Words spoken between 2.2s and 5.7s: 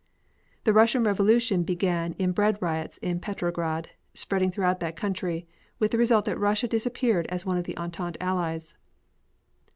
bread riots in Petrograd, spread throughout that country,